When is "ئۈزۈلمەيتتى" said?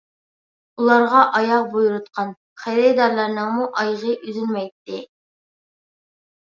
4.25-5.05